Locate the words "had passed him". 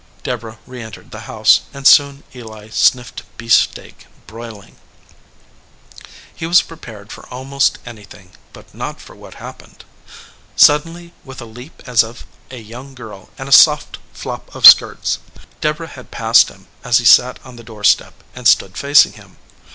15.85-16.65